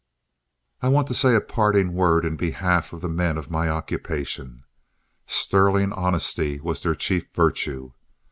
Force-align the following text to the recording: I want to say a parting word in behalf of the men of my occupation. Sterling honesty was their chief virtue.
I 0.81 0.87
want 0.87 1.07
to 1.09 1.13
say 1.13 1.35
a 1.35 1.41
parting 1.41 1.93
word 1.93 2.25
in 2.25 2.35
behalf 2.35 2.91
of 2.91 3.01
the 3.01 3.07
men 3.07 3.37
of 3.37 3.51
my 3.51 3.69
occupation. 3.69 4.63
Sterling 5.27 5.93
honesty 5.93 6.59
was 6.59 6.81
their 6.81 6.95
chief 6.95 7.27
virtue. 7.35 7.91